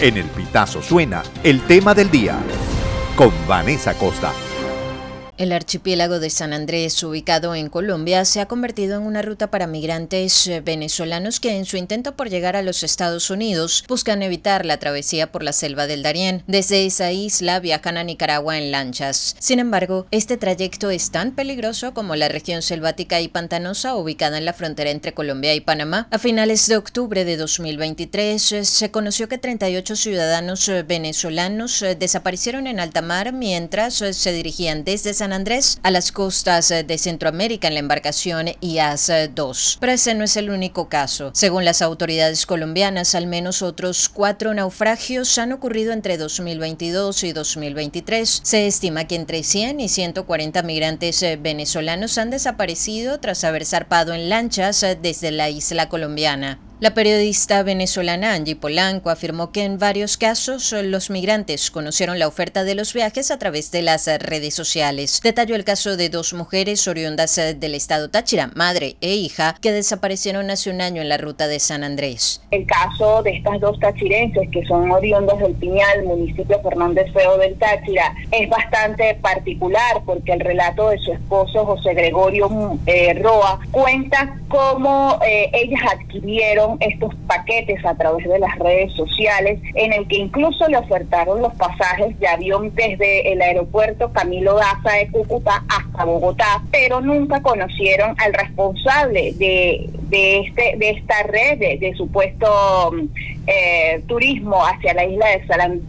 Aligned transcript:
En 0.00 0.16
el 0.16 0.24
Pitazo 0.24 0.82
suena 0.82 1.22
el 1.42 1.60
tema 1.66 1.92
del 1.92 2.10
día 2.10 2.38
con 3.16 3.30
Vanessa 3.46 3.92
Costa. 3.92 4.32
El 5.40 5.52
archipiélago 5.52 6.20
de 6.20 6.28
San 6.28 6.52
Andrés, 6.52 7.02
ubicado 7.02 7.54
en 7.54 7.70
Colombia, 7.70 8.26
se 8.26 8.42
ha 8.42 8.46
convertido 8.46 8.98
en 8.98 9.06
una 9.06 9.22
ruta 9.22 9.50
para 9.50 9.66
migrantes 9.66 10.46
eh, 10.46 10.60
venezolanos 10.60 11.40
que 11.40 11.56
en 11.56 11.64
su 11.64 11.78
intento 11.78 12.14
por 12.14 12.28
llegar 12.28 12.56
a 12.56 12.62
los 12.62 12.82
Estados 12.82 13.30
Unidos 13.30 13.82
buscan 13.88 14.22
evitar 14.22 14.66
la 14.66 14.76
travesía 14.76 15.32
por 15.32 15.42
la 15.42 15.54
selva 15.54 15.86
del 15.86 16.02
Darién. 16.02 16.42
Desde 16.46 16.84
esa 16.84 17.10
isla 17.12 17.58
viajan 17.58 17.96
a 17.96 18.04
Nicaragua 18.04 18.58
en 18.58 18.70
lanchas. 18.70 19.34
Sin 19.38 19.60
embargo, 19.60 20.06
este 20.10 20.36
trayecto 20.36 20.90
es 20.90 21.10
tan 21.10 21.34
peligroso 21.34 21.94
como 21.94 22.16
la 22.16 22.28
región 22.28 22.60
selvática 22.60 23.22
y 23.22 23.28
pantanosa 23.28 23.94
ubicada 23.94 24.36
en 24.36 24.44
la 24.44 24.52
frontera 24.52 24.90
entre 24.90 25.14
Colombia 25.14 25.54
y 25.54 25.62
Panamá. 25.62 26.06
A 26.10 26.18
finales 26.18 26.66
de 26.66 26.76
octubre 26.76 27.24
de 27.24 27.38
2023 27.38 28.52
eh, 28.52 28.64
se 28.66 28.90
conoció 28.90 29.26
que 29.30 29.38
38 29.38 29.96
ciudadanos 29.96 30.68
eh, 30.68 30.82
venezolanos 30.82 31.82
desaparecieron 31.98 32.66
en 32.66 32.78
alta 32.78 33.00
mar 33.00 33.32
mientras 33.32 33.94
se 33.94 34.32
dirigían 34.32 34.84
desde 34.84 35.14
San 35.14 35.29
Andrés 35.32 35.78
a 35.82 35.90
las 35.90 36.12
costas 36.12 36.70
eh, 36.70 36.84
de 36.84 36.98
Centroamérica 36.98 37.68
en 37.68 37.74
la 37.74 37.80
embarcación 37.80 38.46
IAS-2. 38.60 39.78
Pero 39.80 39.92
ese 39.92 40.14
no 40.14 40.24
es 40.24 40.36
el 40.36 40.50
único 40.50 40.88
caso. 40.88 41.30
Según 41.34 41.64
las 41.64 41.82
autoridades 41.82 42.46
colombianas, 42.46 43.14
al 43.14 43.26
menos 43.26 43.62
otros 43.62 44.08
cuatro 44.08 44.52
naufragios 44.54 45.36
han 45.38 45.52
ocurrido 45.52 45.92
entre 45.92 46.18
2022 46.18 47.24
y 47.24 47.32
2023. 47.32 48.40
Se 48.42 48.66
estima 48.66 49.06
que 49.06 49.16
entre 49.16 49.42
100 49.42 49.80
y 49.80 49.88
140 49.88 50.62
migrantes 50.62 51.22
eh, 51.22 51.38
venezolanos 51.40 52.18
han 52.18 52.30
desaparecido 52.30 53.20
tras 53.20 53.44
haber 53.44 53.64
zarpado 53.64 54.14
en 54.14 54.28
lanchas 54.28 54.82
eh, 54.82 54.98
desde 55.00 55.30
la 55.30 55.50
isla 55.50 55.88
colombiana. 55.88 56.58
La 56.80 56.94
periodista 56.94 57.62
venezolana 57.62 58.32
Angie 58.32 58.56
Polanco 58.56 59.10
afirmó 59.10 59.52
que 59.52 59.64
en 59.64 59.78
varios 59.78 60.16
casos 60.16 60.74
los 60.82 61.10
migrantes 61.10 61.70
conocieron 61.70 62.18
la 62.18 62.26
oferta 62.26 62.64
de 62.64 62.74
los 62.74 62.94
viajes 62.94 63.30
a 63.30 63.38
través 63.38 63.70
de 63.70 63.82
las 63.82 64.06
redes 64.18 64.54
sociales. 64.54 65.20
Detalló 65.22 65.56
el 65.56 65.64
caso 65.64 65.98
de 65.98 66.08
dos 66.08 66.32
mujeres 66.32 66.88
oriundas 66.88 67.36
del 67.36 67.74
estado 67.74 68.08
Táchira, 68.08 68.50
madre 68.54 68.96
e 69.02 69.14
hija, 69.14 69.56
que 69.60 69.72
desaparecieron 69.72 70.50
hace 70.50 70.70
un 70.70 70.80
año 70.80 71.02
en 71.02 71.10
la 71.10 71.18
ruta 71.18 71.48
de 71.48 71.60
San 71.60 71.84
Andrés. 71.84 72.40
El 72.50 72.64
caso 72.64 73.22
de 73.24 73.36
estas 73.36 73.60
dos 73.60 73.78
tachirenses 73.78 74.48
que 74.50 74.64
son 74.64 74.90
oriundas 74.90 75.38
del 75.38 75.52
Piñal, 75.56 76.04
municipio 76.04 76.62
Fernández 76.62 77.12
Feo 77.12 77.36
del 77.36 77.58
Táchira, 77.58 78.14
es 78.32 78.48
bastante 78.48 79.16
particular 79.16 80.00
porque 80.06 80.32
el 80.32 80.40
relato 80.40 80.88
de 80.88 80.98
su 81.00 81.12
esposo 81.12 81.66
José 81.66 81.92
Gregorio 81.92 82.78
eh, 82.86 83.12
Roa 83.22 83.60
cuenta 83.70 84.34
cómo 84.48 85.18
eh, 85.22 85.50
ellas 85.52 85.82
adquirieron 85.92 86.69
estos 86.80 87.14
paquetes 87.26 87.84
a 87.84 87.94
través 87.94 88.28
de 88.28 88.38
las 88.38 88.58
redes 88.58 88.92
sociales, 88.94 89.60
en 89.74 89.92
el 89.92 90.06
que 90.06 90.16
incluso 90.16 90.68
le 90.68 90.76
ofertaron 90.76 91.42
los 91.42 91.54
pasajes 91.54 92.18
de 92.18 92.28
avión 92.28 92.72
desde 92.74 93.32
el 93.32 93.42
aeropuerto 93.42 94.12
Camilo 94.12 94.54
Daza 94.54 94.96
de 94.96 95.08
Cúcuta 95.10 95.62
hasta 95.68 96.04
Bogotá, 96.04 96.62
pero 96.70 97.00
nunca 97.00 97.40
conocieron 97.42 98.14
al 98.18 98.32
responsable 98.34 99.32
de, 99.34 99.88
de, 100.10 100.40
este, 100.40 100.76
de 100.76 100.90
esta 100.90 101.22
red 101.22 101.58
de, 101.58 101.94
supuesto 101.96 102.92
eh, 103.46 104.02
turismo 104.06 104.64
hacia 104.64 104.92
la 104.94 105.04
isla 105.04 105.26
de 105.28 105.46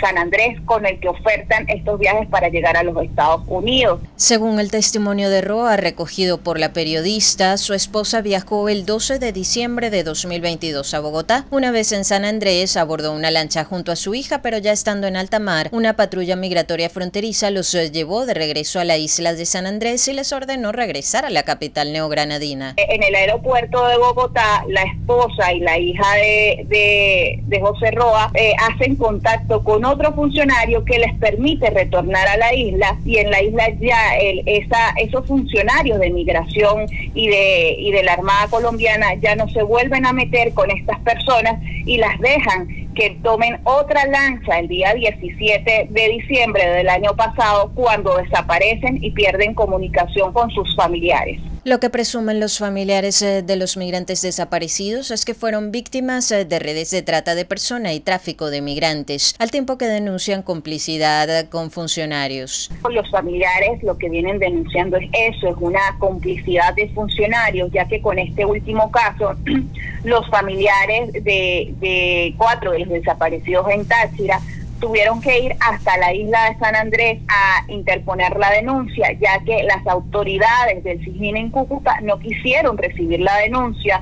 San 0.00 0.18
Andrés 0.18 0.60
con 0.64 0.86
el 0.86 0.98
que 1.00 1.08
ofertan 1.08 1.68
estos 1.68 1.98
viajes 1.98 2.28
para 2.28 2.48
llegar 2.48 2.76
a 2.76 2.82
los 2.82 2.96
Estados 3.02 3.42
Unidos. 3.46 4.00
Según 4.16 4.60
el 4.60 4.70
testimonio 4.70 5.30
de 5.30 5.40
Roa 5.40 5.76
recogido 5.76 6.38
por 6.38 6.58
la 6.58 6.72
periodista, 6.72 7.56
su 7.56 7.74
esposa 7.74 8.20
viajó 8.22 8.68
el 8.68 8.86
12 8.86 9.18
de 9.18 9.32
diciembre 9.32 9.90
de 9.90 10.04
2022 10.04 10.94
a 10.94 11.00
Bogotá. 11.00 11.46
Una 11.50 11.70
vez 11.70 11.92
en 11.92 12.04
San 12.04 12.24
Andrés 12.24 12.76
abordó 12.76 13.12
una 13.12 13.30
lancha 13.30 13.64
junto 13.64 13.92
a 13.92 13.96
su 13.96 14.14
hija, 14.14 14.42
pero 14.42 14.58
ya 14.58 14.72
estando 14.72 15.06
en 15.06 15.16
alta 15.16 15.38
mar, 15.38 15.68
una 15.72 15.96
patrulla 15.96 16.36
migratoria 16.36 16.88
fronteriza 16.88 17.50
los 17.50 17.74
eh, 17.74 17.90
llevó 17.90 18.26
de 18.26 18.34
regreso 18.34 18.80
a 18.80 18.84
la 18.84 18.96
isla 18.96 19.34
de 19.34 19.46
San 19.46 19.66
Andrés 19.66 20.06
y 20.08 20.12
les 20.12 20.32
ordenó 20.32 20.72
regresar 20.72 21.24
a 21.24 21.30
la 21.30 21.42
capital 21.42 21.92
neogranadina. 21.92 22.74
En 22.76 23.02
el 23.02 23.14
aeropuerto 23.14 23.86
de 23.86 23.96
Bogotá, 24.04 24.64
la 24.68 24.82
esposa 24.82 25.52
y 25.52 25.60
la 25.60 25.78
hija 25.78 26.06
de, 26.16 27.40
de, 27.46 27.60
José 27.60 27.90
Roa 27.92 28.30
eh, 28.34 28.52
hacen 28.60 28.96
contacto 28.96 29.64
con 29.64 29.84
otro 29.84 30.12
funcionario 30.12 30.84
que 30.84 30.98
les 30.98 31.14
permite 31.14 31.70
retornar 31.70 32.28
a 32.28 32.36
la 32.36 32.52
isla 32.52 32.98
y 33.06 33.16
en 33.16 33.30
la 33.30 33.42
isla 33.42 33.70
ya 33.80 34.16
el, 34.16 34.42
esa, 34.46 34.90
esos 35.00 35.26
funcionarios 35.26 35.98
de 35.98 36.10
migración 36.10 36.86
y 37.14 37.28
de, 37.28 37.76
y 37.78 37.92
de 37.92 38.02
la 38.02 38.12
Armada 38.12 38.48
colombiana 38.48 39.14
ya 39.14 39.34
no 39.34 39.48
se 39.48 39.62
vuelven 39.62 40.04
a 40.04 40.12
meter 40.12 40.52
con 40.52 40.70
estas 40.70 40.98
personas 41.00 41.62
y 41.86 41.96
las 41.96 42.20
dejan 42.20 42.68
que 42.94 43.16
tomen 43.22 43.58
otra 43.64 44.06
lancha 44.06 44.58
el 44.58 44.68
día 44.68 44.94
17 44.94 45.88
de 45.90 46.08
diciembre 46.10 46.66
del 46.68 46.88
año 46.88 47.16
pasado 47.16 47.70
cuando 47.74 48.16
desaparecen 48.16 49.02
y 49.02 49.10
pierden 49.10 49.54
comunicación 49.54 50.32
con 50.32 50.50
sus 50.50 50.76
familiares. 50.76 51.40
Lo 51.64 51.80
que 51.80 51.88
presumen 51.88 52.40
los 52.40 52.58
familiares 52.58 53.22
eh, 53.22 53.42
de 53.42 53.56
los 53.56 53.78
migrantes 53.78 54.20
desaparecidos 54.20 55.10
es 55.10 55.24
que 55.24 55.32
fueron 55.32 55.72
víctimas 55.72 56.30
eh, 56.30 56.44
de 56.44 56.58
redes 56.58 56.90
de 56.90 57.00
trata 57.00 57.34
de 57.34 57.46
persona 57.46 57.94
y 57.94 58.00
tráfico 58.00 58.50
de 58.50 58.60
migrantes, 58.60 59.34
al 59.38 59.50
tiempo 59.50 59.78
que 59.78 59.86
denuncian 59.86 60.42
complicidad 60.42 61.48
con 61.48 61.70
funcionarios. 61.70 62.70
Los 62.90 63.10
familiares 63.10 63.82
lo 63.82 63.96
que 63.96 64.10
vienen 64.10 64.38
denunciando 64.38 64.98
es 64.98 65.08
eso, 65.14 65.48
es 65.48 65.56
una 65.58 65.80
complicidad 65.98 66.74
de 66.74 66.90
funcionarios, 66.90 67.70
ya 67.72 67.88
que 67.88 68.02
con 68.02 68.18
este 68.18 68.44
último 68.44 68.90
caso, 68.90 69.34
los 70.04 70.28
familiares 70.28 71.14
de, 71.14 71.72
de 71.80 72.34
cuatro 72.36 72.72
de 72.72 72.80
los 72.80 72.90
desaparecidos 72.90 73.66
en 73.70 73.86
Táchira 73.86 74.38
tuvieron 74.80 75.20
que 75.20 75.38
ir 75.38 75.56
hasta 75.60 75.96
la 75.96 76.12
isla 76.12 76.50
de 76.50 76.58
San 76.58 76.76
Andrés 76.76 77.20
a 77.28 77.70
interponer 77.70 78.36
la 78.36 78.50
denuncia, 78.50 79.12
ya 79.12 79.38
que 79.44 79.62
las 79.62 79.86
autoridades 79.86 80.84
del 80.84 81.02
SIGIN 81.04 81.36
en 81.36 81.50
Cúcuta 81.50 82.00
no 82.02 82.18
quisieron 82.18 82.76
recibir 82.76 83.20
la 83.20 83.36
denuncia 83.38 84.00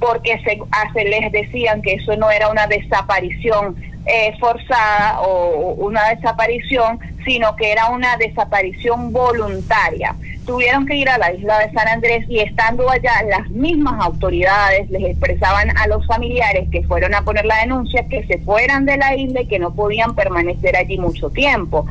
porque 0.00 0.40
se, 0.42 0.58
se 0.92 1.04
les 1.04 1.30
decían 1.30 1.80
que 1.80 1.94
eso 1.94 2.16
no 2.16 2.30
era 2.30 2.48
una 2.48 2.66
desaparición 2.66 3.76
eh, 4.06 4.34
forzada 4.40 5.20
o 5.20 5.74
una 5.74 6.08
desaparición, 6.08 6.98
sino 7.24 7.54
que 7.56 7.72
era 7.72 7.88
una 7.88 8.16
desaparición 8.16 9.12
voluntaria. 9.12 10.16
Tuvieron 10.44 10.86
que 10.86 10.96
ir 10.96 11.08
a 11.08 11.18
la 11.18 11.32
isla 11.32 11.60
de 11.60 11.72
San 11.72 11.86
Andrés 11.86 12.24
y 12.28 12.40
estando 12.40 12.90
allá 12.90 13.22
las 13.28 13.48
mismas 13.50 14.04
autoridades 14.04 14.90
les 14.90 15.10
expresaban 15.10 15.76
a 15.76 15.86
los 15.86 16.04
familiares 16.06 16.68
que 16.72 16.82
fueron 16.82 17.14
a 17.14 17.22
poner 17.22 17.44
la 17.44 17.60
denuncia 17.60 18.08
que 18.08 18.26
se 18.26 18.38
fueran 18.38 18.84
de 18.84 18.96
la 18.96 19.14
isla 19.14 19.42
y 19.42 19.46
que 19.46 19.60
no 19.60 19.72
podían 19.72 20.16
permanecer 20.16 20.76
allí 20.76 20.98
mucho 20.98 21.30
tiempo. 21.30 21.86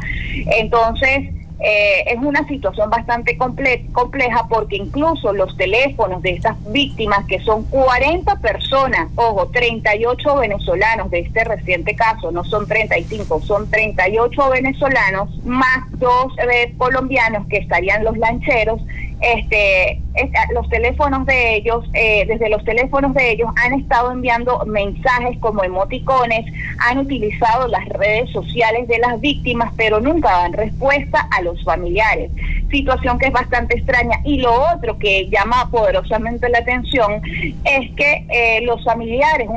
Entonces, 0.57 1.29
eh, 1.63 2.03
es 2.07 2.17
una 2.17 2.47
situación 2.47 2.89
bastante 2.89 3.37
compleja 3.37 4.47
porque 4.49 4.77
incluso 4.77 5.31
los 5.31 5.55
teléfonos 5.57 6.23
de 6.23 6.31
estas 6.31 6.57
víctimas, 6.71 7.25
que 7.27 7.39
son 7.39 7.63
40 7.65 8.35
personas, 8.37 9.09
ojo, 9.15 9.47
38 9.49 10.37
venezolanos 10.37 11.11
de 11.11 11.19
este 11.19 11.43
reciente 11.43 11.95
caso, 11.95 12.31
no 12.31 12.43
son 12.43 12.67
35, 12.67 13.41
son 13.41 13.69
38 13.69 14.49
venezolanos, 14.49 15.29
más 15.45 15.85
dos 15.99 16.33
eh, 16.39 16.73
colombianos 16.77 17.45
que 17.47 17.57
estarían 17.57 18.03
los 18.03 18.17
lancheros, 18.17 18.81
este, 19.21 20.01
los 20.53 20.67
teléfonos 20.69 21.25
de 21.25 21.55
ellos, 21.55 21.85
eh, 21.93 22.25
desde 22.27 22.49
los 22.49 22.63
teléfonos 22.63 23.13
de 23.13 23.31
ellos 23.31 23.49
han 23.63 23.73
estado 23.73 24.11
enviando 24.11 24.65
mensajes 24.65 25.37
como 25.39 25.63
emoticones, 25.63 26.45
han 26.79 26.97
utilizado 26.97 27.67
las 27.67 27.87
redes 27.89 28.31
sociales 28.31 28.87
de 28.87 28.97
las 28.97 29.21
víctimas, 29.21 29.71
pero 29.77 29.99
nunca 29.99 30.31
dan 30.31 30.53
respuesta 30.53 31.27
a 31.31 31.41
los 31.43 31.63
familiares. 31.63 32.31
Situación 32.69 33.19
que 33.19 33.27
es 33.27 33.33
bastante 33.33 33.77
extraña. 33.77 34.17
Y 34.23 34.39
lo 34.39 34.53
otro 34.73 34.97
que 34.97 35.29
llama 35.29 35.69
poderosamente 35.69 36.49
la 36.49 36.59
atención 36.59 37.21
es 37.63 37.91
que 37.95 38.25
eh, 38.29 38.61
los 38.65 38.83
familiares, 38.83 39.47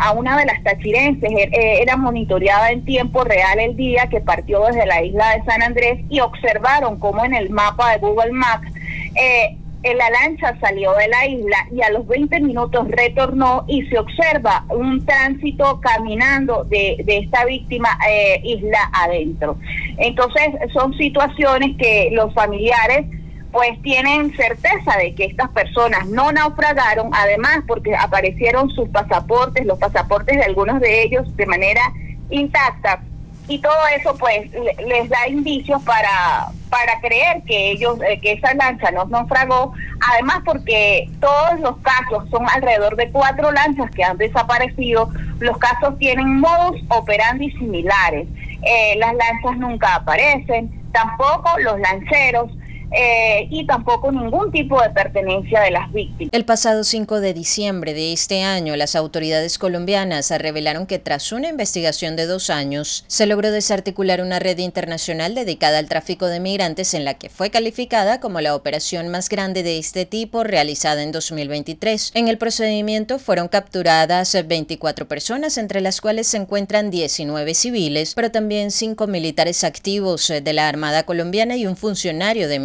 a 0.00 0.12
una 0.12 0.38
de 0.38 0.46
las 0.46 0.62
tachirenses, 0.62 1.30
eh, 1.30 1.82
era 1.82 1.96
monitoreada 1.96 2.70
en 2.70 2.84
tiempo 2.84 3.24
real 3.24 3.58
el 3.58 3.76
día 3.76 4.06
que 4.08 4.20
partió 4.20 4.64
desde 4.66 4.86
la 4.86 5.02
isla 5.02 5.36
de 5.36 5.44
San 5.44 5.62
Andrés 5.62 6.00
y 6.08 6.20
observaron 6.20 6.98
cómo 6.98 7.24
en 7.24 7.34
el 7.34 7.50
mapa 7.50 7.92
de 7.92 7.98
Google 7.98 8.32
Maps 8.32 8.70
eh, 9.14 9.56
la 9.82 10.10
lancha 10.10 10.58
salió 10.60 10.92
de 10.94 11.08
la 11.08 11.26
isla 11.26 11.56
y 11.72 11.82
a 11.82 11.90
los 11.90 12.06
20 12.06 12.40
minutos 12.40 12.86
retornó 12.88 13.64
y 13.66 13.82
se 13.86 13.98
observa 13.98 14.64
un 14.68 15.04
tránsito 15.06 15.80
caminando 15.80 16.64
de, 16.64 17.02
esta 17.06 17.44
víctima 17.46 17.88
eh, 18.08 18.40
isla 18.44 18.90
adentro. 18.92 19.56
Entonces 19.96 20.48
son 20.72 20.92
situaciones 20.94 21.76
que 21.78 22.10
los 22.12 22.32
familiares 22.34 23.06
pues 23.52 23.80
tienen 23.82 24.34
certeza 24.36 24.96
de 24.98 25.14
que 25.14 25.24
estas 25.24 25.48
personas 25.50 26.06
no 26.06 26.30
naufragaron, 26.30 27.10
además 27.12 27.60
porque 27.66 27.96
aparecieron 27.96 28.70
sus 28.70 28.88
pasaportes, 28.90 29.66
los 29.66 29.78
pasaportes 29.78 30.36
de 30.36 30.44
algunos 30.44 30.80
de 30.80 31.02
ellos 31.02 31.36
de 31.36 31.46
manera 31.46 31.82
intacta 32.28 33.02
y 33.48 33.58
todo 33.58 33.74
eso 33.98 34.14
pues 34.16 34.48
les 34.86 35.08
da 35.08 35.26
indicios 35.26 35.82
para 35.82 36.52
para 36.70 37.00
creer 37.00 37.42
que 37.42 37.72
ellos, 37.72 37.98
eh, 38.08 38.20
que 38.20 38.32
esa 38.32 38.54
lancha 38.54 38.90
no 38.92 39.04
naufragó, 39.06 39.72
además 40.12 40.38
porque 40.44 41.10
todos 41.20 41.60
los 41.60 41.76
casos 41.78 42.30
son 42.30 42.48
alrededor 42.48 42.96
de 42.96 43.10
cuatro 43.10 43.50
lanchas 43.50 43.90
que 43.90 44.04
han 44.04 44.16
desaparecido, 44.16 45.10
los 45.40 45.58
casos 45.58 45.98
tienen 45.98 46.40
modus 46.40 46.80
operandi 46.88 47.50
similares. 47.52 48.28
Eh, 48.62 48.94
las 48.98 49.14
lanchas 49.14 49.58
nunca 49.58 49.96
aparecen, 49.96 50.70
tampoco 50.92 51.58
los 51.58 51.78
lancheros, 51.80 52.50
eh, 52.92 53.46
y 53.50 53.66
tampoco 53.66 54.10
ningún 54.10 54.50
tipo 54.50 54.80
de 54.80 54.90
pertenencia 54.90 55.60
de 55.60 55.70
las 55.70 55.92
víctimas. 55.92 56.30
El 56.32 56.44
pasado 56.44 56.84
5 56.84 57.20
de 57.20 57.34
diciembre 57.34 57.94
de 57.94 58.12
este 58.12 58.42
año, 58.42 58.76
las 58.76 58.96
autoridades 58.96 59.58
colombianas 59.58 60.30
revelaron 60.30 60.86
que 60.86 60.98
tras 60.98 61.32
una 61.32 61.48
investigación 61.48 62.16
de 62.16 62.26
dos 62.26 62.50
años, 62.50 63.04
se 63.06 63.26
logró 63.26 63.50
desarticular 63.50 64.20
una 64.20 64.38
red 64.38 64.58
internacional 64.58 65.34
dedicada 65.34 65.78
al 65.78 65.88
tráfico 65.88 66.26
de 66.26 66.40
migrantes 66.40 66.94
en 66.94 67.04
la 67.04 67.14
que 67.14 67.28
fue 67.28 67.50
calificada 67.50 68.20
como 68.20 68.40
la 68.40 68.54
operación 68.54 69.08
más 69.08 69.28
grande 69.28 69.62
de 69.62 69.78
este 69.78 70.06
tipo 70.06 70.44
realizada 70.44 71.02
en 71.02 71.12
2023. 71.12 72.12
En 72.14 72.28
el 72.28 72.38
procedimiento 72.38 73.18
fueron 73.18 73.48
capturadas 73.48 74.36
24 74.46 75.06
personas, 75.06 75.58
entre 75.58 75.80
las 75.80 76.00
cuales 76.00 76.26
se 76.26 76.36
encuentran 76.36 76.90
19 76.90 77.54
civiles, 77.54 78.14
pero 78.14 78.30
también 78.30 78.70
5 78.70 79.06
militares 79.06 79.64
activos 79.64 80.28
de 80.28 80.52
la 80.52 80.68
Armada 80.68 81.04
colombiana 81.04 81.56
y 81.56 81.66
un 81.66 81.76
funcionario 81.76 82.48
de 82.48 82.58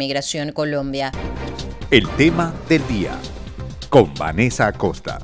Colombia. 0.52 1.12
El 1.90 2.08
tema 2.10 2.52
del 2.68 2.86
día 2.88 3.12
con 3.88 4.12
Vanessa 4.14 4.66
Acosta. 4.66 5.18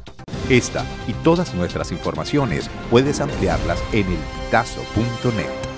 Esta 0.49 0.85
y 1.07 1.13
todas 1.25 1.55
nuestras 1.55 1.93
informaciones 1.93 2.71
puedes 2.91 3.21
ampliarlas 3.21 3.83
en 3.93 4.07
elpitazo.net. 4.07 5.72